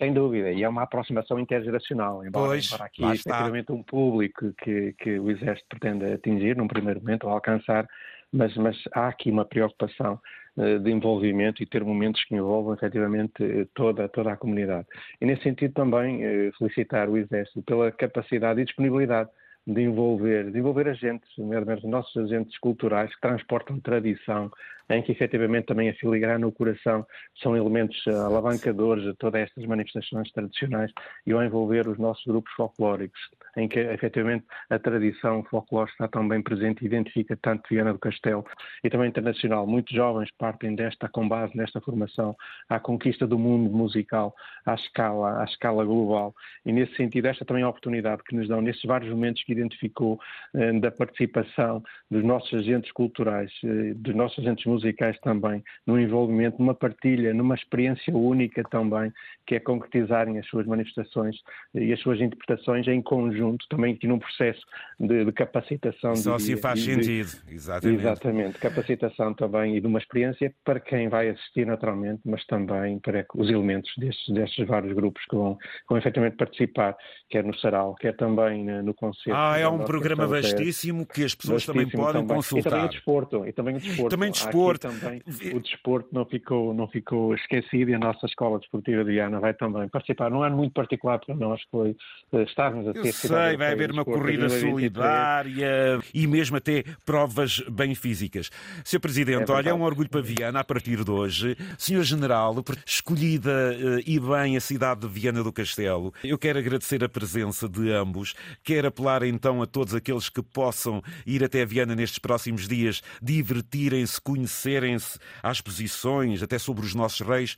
Sem 0.00 0.14
dúvida, 0.14 0.50
e 0.50 0.62
é 0.62 0.68
uma 0.68 0.84
aproximação 0.84 1.38
intergeracional, 1.38 2.24
embora, 2.24 2.48
pois, 2.48 2.68
embora 2.68 2.84
aqui 2.84 3.04
efetivamente 3.04 3.70
um 3.70 3.82
público 3.82 4.50
que, 4.54 4.94
que 4.94 5.18
o 5.18 5.30
Exército 5.30 5.68
pretende 5.68 6.10
atingir 6.10 6.56
num 6.56 6.66
primeiro 6.66 7.00
momento 7.00 7.24
ou 7.24 7.30
alcançar, 7.30 7.86
mas, 8.32 8.56
mas 8.56 8.76
há 8.94 9.08
aqui 9.08 9.30
uma 9.30 9.44
preocupação 9.44 10.18
uh, 10.56 10.78
de 10.78 10.90
envolvimento 10.90 11.62
e 11.62 11.66
ter 11.66 11.84
momentos 11.84 12.24
que 12.24 12.34
envolvam 12.34 12.72
efetivamente 12.72 13.44
eh, 13.44 13.66
toda, 13.74 14.08
toda 14.08 14.32
a 14.32 14.36
comunidade. 14.38 14.86
E 15.20 15.26
nesse 15.26 15.42
sentido 15.42 15.74
também 15.74 16.24
uh, 16.24 16.52
felicitar 16.56 17.10
o 17.10 17.18
Exército 17.18 17.60
pela 17.60 17.92
capacidade 17.92 18.58
e 18.58 18.64
disponibilidade 18.64 19.28
de 19.66 19.82
envolver, 19.82 20.50
de 20.50 20.58
envolver 20.58 20.88
agentes, 20.88 21.28
nomeadamente 21.36 21.84
os 21.84 21.90
nossos 21.90 22.16
agentes 22.16 22.56
culturais 22.58 23.14
que 23.14 23.20
transportam 23.20 23.78
tradição, 23.80 24.50
em 24.90 25.00
que 25.00 25.12
efetivamente 25.12 25.66
também 25.66 25.88
a 25.88 25.94
filigrana 25.94 26.46
o 26.46 26.52
coração 26.52 27.06
são 27.40 27.56
elementos 27.56 27.96
eh, 28.06 28.10
alavancadores 28.10 29.04
de 29.04 29.14
todas 29.14 29.42
estas 29.42 29.64
manifestações 29.64 30.30
tradicionais 30.32 30.92
e 31.24 31.32
ao 31.32 31.42
envolver 31.44 31.86
os 31.86 31.96
nossos 31.96 32.24
grupos 32.24 32.52
folclóricos, 32.54 33.20
em 33.56 33.68
que 33.68 33.78
efetivamente 33.78 34.44
a 34.68 34.78
tradição 34.78 35.44
folclórica 35.44 35.92
está 35.92 36.08
tão 36.08 36.26
bem 36.26 36.42
presente 36.42 36.82
e 36.82 36.86
identifica 36.86 37.38
tanto 37.40 37.68
Viana 37.70 37.92
do 37.92 37.98
Castelo 37.98 38.44
e 38.82 38.90
também 38.90 39.08
internacional. 39.08 39.66
Muitos 39.66 39.94
jovens 39.94 40.28
partem 40.36 40.74
desta, 40.74 41.08
com 41.08 41.28
base 41.28 41.56
nesta 41.56 41.80
formação, 41.80 42.36
à 42.68 42.80
conquista 42.80 43.26
do 43.26 43.38
mundo 43.38 43.70
musical 43.70 44.34
à 44.66 44.74
escala, 44.74 45.40
à 45.40 45.44
escala 45.44 45.84
global. 45.84 46.34
E 46.66 46.72
nesse 46.72 46.96
sentido, 46.96 47.26
esta 47.26 47.44
também 47.44 47.62
é 47.62 47.66
a 47.66 47.68
oportunidade 47.68 48.22
que 48.24 48.34
nos 48.34 48.48
dão, 48.48 48.60
nesses 48.60 48.82
vários 48.84 49.10
momentos 49.10 49.42
que 49.44 49.52
identificou, 49.52 50.18
eh, 50.54 50.72
da 50.80 50.90
participação 50.90 51.82
dos 52.10 52.24
nossos 52.24 52.52
agentes 52.52 52.90
culturais, 52.92 53.52
eh, 53.64 53.94
dos 53.94 54.14
nossos 54.14 54.38
agentes 54.40 54.66
musicais 54.66 54.79
também, 55.22 55.62
no 55.86 55.98
envolvimento, 55.98 56.58
numa 56.58 56.74
partilha, 56.74 57.32
numa 57.34 57.54
experiência 57.54 58.14
única 58.14 58.62
também, 58.64 59.12
que 59.46 59.54
é 59.54 59.60
concretizarem 59.60 60.38
as 60.38 60.46
suas 60.46 60.66
manifestações 60.66 61.36
e 61.74 61.92
as 61.92 62.00
suas 62.00 62.20
interpretações 62.20 62.86
em 62.88 63.02
conjunto, 63.02 63.66
também 63.68 63.94
aqui 63.94 64.06
num 64.06 64.18
processo 64.18 64.60
de, 64.98 65.24
de 65.24 65.32
capacitação. 65.32 66.14
Só 66.16 66.36
de, 66.36 66.42
se 66.42 66.56
faz 66.56 66.80
de, 66.80 66.94
sentido, 66.94 67.30
exatamente. 67.48 68.00
Exatamente, 68.00 68.58
capacitação 68.58 69.34
também 69.34 69.76
e 69.76 69.80
de 69.80 69.86
uma 69.86 69.98
experiência 69.98 70.54
para 70.64 70.80
quem 70.80 71.08
vai 71.08 71.28
assistir 71.28 71.66
naturalmente, 71.66 72.20
mas 72.24 72.44
também 72.46 72.98
para 72.98 73.26
os 73.34 73.48
elementos 73.48 73.90
destes, 73.96 74.34
destes 74.34 74.66
vários 74.66 74.92
grupos 74.94 75.24
que 75.24 75.36
vão, 75.36 75.56
que 75.56 75.88
vão 75.88 75.98
efetivamente 75.98 76.36
participar, 76.36 76.96
quer 77.28 77.44
no 77.44 77.56
Sarau, 77.58 77.94
quer 77.94 78.16
também 78.16 78.64
no 78.64 78.94
concerto. 78.94 79.34
Ah, 79.34 79.58
é 79.58 79.66
um 79.68 79.78
programa 79.78 80.26
vastíssimo 80.26 81.06
que 81.06 81.24
as 81.24 81.34
pessoas 81.34 81.64
também 81.64 81.88
podem 81.88 82.22
também. 82.22 82.36
consultar. 82.36 82.60
E 82.60 82.70
também 82.70 82.84
o 82.84 82.88
desporto. 82.88 83.46
E 83.46 83.52
também 83.52 83.76
o 83.76 83.80
desporto. 83.80 84.10
Também 84.10 84.30
desporto. 84.30 84.59
Também, 84.78 85.22
o 85.54 85.60
desporto 85.60 86.08
não 86.12 86.24
ficou, 86.24 86.74
não 86.74 86.88
ficou 86.88 87.34
esquecido 87.34 87.90
e 87.90 87.94
a 87.94 87.98
nossa 87.98 88.26
Escola 88.26 88.58
Desportiva 88.58 89.04
de 89.04 89.12
Viana 89.12 89.40
vai 89.40 89.54
também 89.54 89.88
participar. 89.88 90.30
Num 90.30 90.42
ano 90.42 90.56
muito 90.56 90.72
particular 90.72 91.18
para 91.18 91.34
nós 91.34 91.60
foi 91.70 91.96
eh, 92.32 92.42
estarmos 92.42 92.86
a 92.88 92.92
ter... 92.92 93.06
Eu 93.06 93.12
sei, 93.12 93.56
vai 93.56 93.72
haver 93.72 93.90
uma 93.90 94.04
corrida 94.04 94.48
solidária 94.48 96.00
e 96.14 96.26
mesmo 96.26 96.56
até 96.56 96.84
provas 97.04 97.60
bem 97.70 97.94
físicas. 97.94 98.50
Sr. 98.84 99.00
Presidente, 99.00 99.50
é 99.50 99.54
olha, 99.54 99.70
é 99.70 99.74
um 99.74 99.82
orgulho 99.82 100.08
para 100.08 100.20
Viana 100.20 100.60
a 100.60 100.64
partir 100.64 101.04
de 101.04 101.10
hoje. 101.10 101.56
Senhor 101.78 102.02
General, 102.02 102.54
escolhida 102.86 103.74
eh, 103.74 104.02
e 104.06 104.20
bem 104.20 104.56
a 104.56 104.60
cidade 104.60 105.00
de 105.00 105.08
Viana 105.08 105.42
do 105.42 105.52
Castelo, 105.52 106.12
eu 106.22 106.38
quero 106.38 106.58
agradecer 106.58 107.02
a 107.04 107.08
presença 107.08 107.68
de 107.68 107.90
ambos, 107.90 108.34
quero 108.62 108.88
apelar 108.88 109.22
então 109.22 109.62
a 109.62 109.66
todos 109.66 109.94
aqueles 109.94 110.28
que 110.28 110.42
possam 110.42 111.02
ir 111.26 111.44
até 111.44 111.64
Viana 111.64 111.94
nestes 111.94 112.18
próximos 112.18 112.66
dias, 112.66 113.02
divertirem-se, 113.22 114.20
conhecerem-se 114.50 115.18
às 115.42 115.60
posições, 115.60 116.42
até 116.42 116.58
sobre 116.58 116.84
os 116.84 116.94
nossos 116.94 117.20
reis. 117.20 117.56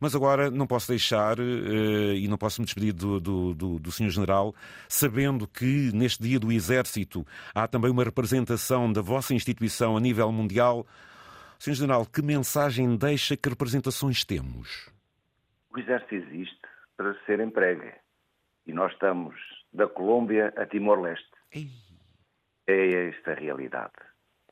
Mas 0.00 0.16
agora 0.16 0.50
não 0.50 0.66
posso 0.66 0.88
deixar 0.88 1.38
uh, 1.38 2.12
e 2.14 2.26
não 2.26 2.36
posso 2.36 2.60
me 2.60 2.64
despedir 2.64 2.92
do, 2.92 3.20
do, 3.20 3.54
do, 3.54 3.78
do 3.78 3.92
Sr. 3.92 4.10
General, 4.10 4.52
sabendo 4.88 5.46
que 5.46 5.92
neste 5.94 6.20
dia 6.20 6.40
do 6.40 6.50
Exército 6.50 7.24
há 7.54 7.68
também 7.68 7.90
uma 7.90 8.02
representação 8.02 8.92
da 8.92 9.00
vossa 9.00 9.32
instituição 9.32 9.96
a 9.96 10.00
nível 10.00 10.32
mundial. 10.32 10.84
Sr. 11.60 11.74
General, 11.74 12.04
que 12.04 12.20
mensagem 12.20 12.96
deixa, 12.96 13.36
que 13.36 13.48
representações 13.48 14.24
temos? 14.24 14.90
O 15.72 15.78
Exército 15.78 16.16
existe 16.16 16.60
para 16.96 17.14
ser 17.24 17.38
empregue. 17.38 17.92
E 18.66 18.72
nós 18.72 18.92
estamos 18.92 19.36
da 19.72 19.86
Colômbia 19.86 20.52
a 20.56 20.66
Timor-Leste. 20.66 21.30
É 22.66 23.08
esta 23.08 23.32
a 23.32 23.34
realidade. 23.34 23.92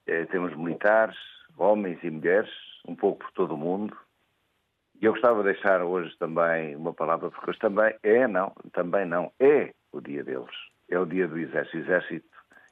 É, 0.07 0.25
temos 0.27 0.57
militares, 0.57 1.17
homens 1.61 2.03
e 2.03 2.11
mulheres, 2.11 2.51
um 2.87 2.97
pouco 2.97 3.21
por 3.21 3.33
todo 3.33 3.55
o 3.55 3.59
mundo. 3.59 3.97
E 5.01 5.05
eu 5.05 5.13
gostava 5.13 5.43
de 5.43 5.53
deixar 5.53 5.83
hoje 5.83 6.17
também 6.19 6.75
uma 6.75 6.93
palavra, 6.93 7.31
porque 7.31 7.51
hoje 7.51 7.59
também 7.59 7.95
é, 8.03 8.27
não, 8.27 8.53
também 8.73 9.07
não, 9.07 9.33
é 9.39 9.73
o 9.93 10.01
dia 10.01 10.25
deles. 10.25 10.51
É 10.89 10.99
o 10.99 11.07
dia 11.07 11.29
do 11.29 11.39
Exército. 11.39 11.77
O 11.77 11.81
Exército 11.81 12.29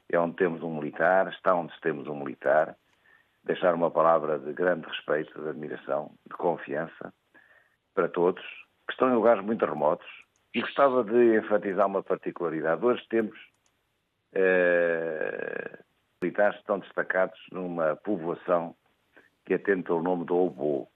é 0.09 0.19
onde 0.19 0.35
temos 0.35 0.61
um 0.63 0.79
militar, 0.79 1.31
está 1.31 1.55
onde 1.55 1.73
temos 1.81 2.07
um 2.07 2.15
militar. 2.15 2.75
Deixar 3.43 3.73
uma 3.73 3.89
palavra 3.89 4.37
de 4.37 4.51
grande 4.53 4.87
respeito, 4.87 5.41
de 5.41 5.49
admiração, 5.49 6.11
de 6.29 6.35
confiança 6.35 7.13
para 7.93 8.09
todos, 8.09 8.43
que 8.87 8.93
estão 8.93 9.09
em 9.09 9.15
lugares 9.15 9.43
muito 9.43 9.65
remotos, 9.65 10.07
e 10.53 10.61
gostava 10.61 11.03
de 11.03 11.37
enfatizar 11.37 11.85
uma 11.85 12.03
particularidade. 12.03 12.83
Hoje 12.83 13.05
temos 13.09 13.37
eh, 14.33 15.79
militares 16.21 16.55
que 16.55 16.61
estão 16.61 16.79
destacados 16.79 17.39
numa 17.51 17.95
povoação 17.95 18.75
que 19.49 19.55
atende 19.55 19.83
pelo 19.83 20.03
nome 20.03 20.25
do 20.25 20.35
Obo. 20.35 20.87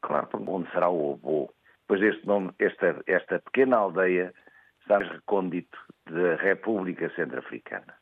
Claro, 0.00 0.28
onde 0.46 0.70
será 0.70 0.88
o 0.88 1.14
Obo? 1.14 1.52
Pois 1.88 2.00
este 2.00 2.24
nome, 2.24 2.52
esta, 2.60 3.02
esta 3.04 3.40
pequena 3.40 3.78
aldeia 3.78 4.32
está 4.80 4.98
recôndito 4.98 5.76
da 6.08 6.36
República 6.36 7.10
Centro-Africana. 7.16 7.94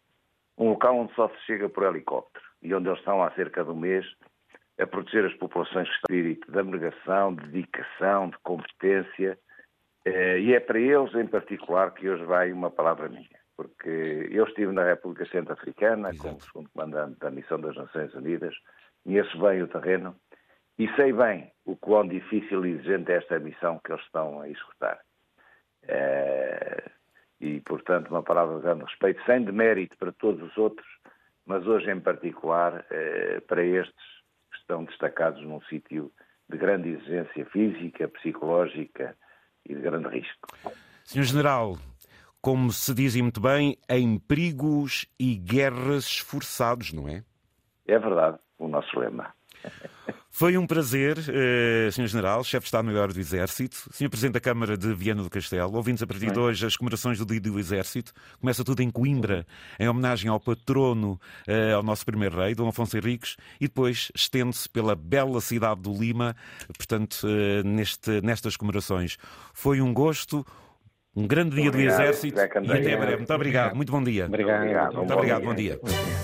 Um 0.59 0.71
local 0.71 0.99
onde 0.99 1.15
só 1.15 1.29
se 1.31 1.41
chega 1.47 1.71
por 1.71 1.85
helicóptero 1.85 2.45
e 2.63 2.75
onde 2.75 2.89
eles 2.89 2.99
estão 2.99 3.23
há 3.23 3.31
cerca 3.31 3.65
de 3.65 3.71
um 3.71 3.77
mês 3.77 4.05
a 4.79 4.87
proteger 4.87 5.25
as 5.25 5.35
populações 5.39 5.89
de 5.89 5.95
espírito 5.95 6.53
de 6.53 6.59
abnegação, 6.59 7.35
de 7.35 7.47
dedicação, 7.47 8.29
de 8.29 8.37
competência 8.43 9.39
eh, 10.05 10.39
e 10.41 10.53
é 10.53 10.61
para 10.61 10.79
eles 10.79 11.15
em 11.15 11.27
particular 11.27 11.95
que 11.95 12.09
hoje 12.09 12.25
vai 12.25 12.53
uma 12.53 12.71
palavra 12.71 13.09
minha, 13.09 13.41
porque 13.57 14.29
eu 14.31 14.45
estive 14.45 14.71
na 14.71 14.85
República 14.85 15.25
Centro-Africana 15.31 16.11
como 16.19 16.41
segundo 16.43 16.69
comandante 16.75 17.19
da 17.21 17.31
Missão 17.31 17.59
das 17.59 17.75
Nações 17.75 18.13
Unidas, 18.13 18.55
conheço 19.05 19.39
bem 19.39 19.63
o 19.63 19.69
terreno 19.69 20.17
e 20.79 20.89
sei 20.97 21.13
bem 21.13 21.53
o 21.65 21.77
quão 21.77 22.07
difícil 22.07 22.65
e 22.67 22.73
exigente 22.73 23.13
é 23.13 23.17
esta 23.17 23.39
missão 23.39 23.81
que 23.85 23.93
eles 23.93 24.05
estão 24.05 24.41
a 24.41 24.49
executar. 24.49 24.99
Eh, 25.83 26.91
e, 27.41 27.61
portanto, 27.61 28.09
uma 28.09 28.23
palavra 28.23 28.57
de 28.57 28.63
grande 28.63 28.85
respeito, 28.85 29.23
sem 29.25 29.45
demérito 29.45 29.97
para 29.99 30.13
todos 30.13 30.43
os 30.43 30.57
outros, 30.57 30.87
mas 31.47 31.67
hoje 31.67 31.91
em 31.91 32.01
particular 32.01 32.85
eh, 32.91 33.41
para 33.47 33.63
estes 33.63 34.05
que 34.51 34.59
estão 34.59 34.85
destacados 34.85 35.43
num 35.43 35.61
sítio 35.63 36.11
de 36.49 36.59
grande 36.59 36.91
exigência 36.91 37.47
física, 37.47 38.09
psicológica, 38.09 39.17
e 39.67 39.75
de 39.75 39.81
grande 39.81 40.09
risco. 40.09 40.49
Senhor 41.05 41.25
General, 41.25 41.77
como 42.41 42.71
se 42.71 42.95
dizem 42.95 43.23
muito 43.23 43.41
bem, 43.41 43.77
em 43.89 44.19
perigos 44.19 45.07
e 45.19 45.35
guerras 45.37 46.05
esforçados, 46.05 46.93
não 46.93 47.09
é? 47.09 47.25
É 47.87 47.99
verdade, 47.99 48.39
o 48.59 48.69
nosso 48.69 48.99
lema. 48.99 49.33
Foi 50.31 50.59
um 50.59 50.67
prazer, 50.67 51.17
uh, 51.17 51.93
Sr. 51.93 52.09
General, 52.09 52.43
Chefe 52.43 52.65
de 52.65 52.67
Estado-Maior 52.67 53.13
do 53.13 53.21
Exército, 53.21 53.89
Sr. 53.93 54.09
Presidente 54.09 54.35
da 54.35 54.41
Câmara 54.41 54.77
de 54.77 54.93
Viana 54.93 55.23
do 55.23 55.31
Castelo. 55.31 55.77
Ouvimos 55.77 56.03
a 56.03 56.07
partir 56.09 56.33
de 56.33 56.39
hoje 56.39 56.67
as 56.67 56.77
comemorações 56.77 57.19
do 57.19 57.25
Dia 57.25 57.41
do 57.41 57.57
Exército. 57.57 58.13
Começa 58.41 58.65
tudo 58.65 58.83
em 58.83 58.91
Coimbra, 58.91 59.47
em 59.79 59.89
homenagem 59.89 60.29
ao 60.29 60.41
patrono, 60.41 61.21
uh, 61.47 61.77
ao 61.77 61.85
nosso 61.85 62.05
primeiro 62.05 62.37
rei, 62.37 62.53
Dom 62.53 62.67
Afonso 62.67 62.97
Henriques, 62.97 63.37
e 63.61 63.69
depois 63.69 64.11
estende-se 64.13 64.69
pela 64.69 64.97
bela 64.97 65.41
cidade 65.41 65.81
do 65.83 65.93
Lima, 65.93 66.35
portanto, 66.77 67.23
uh, 67.23 67.65
neste, 67.65 68.21
nestas 68.21 68.57
comemorações. 68.57 69.17
Foi 69.53 69.81
um 69.81 69.95
gosto, 69.95 70.45
um 71.15 71.29
grande 71.29 71.55
dia 71.55 71.69
obrigado, 71.69 71.97
do 71.97 72.03
Exército 72.03 72.41
e 72.41 72.43
até 72.43 72.97
breve. 72.97 73.17
Muito 73.19 73.35
obrigado, 73.35 73.77
muito 73.77 73.93
bom 73.93 74.03
dia. 74.03 74.27
Obrigado, 74.27 74.97
muito 74.97 75.15
obrigado, 75.15 75.45
bom 75.45 75.55
dia. 75.55 75.79
Bom 75.81 75.89
dia. 75.89 76.24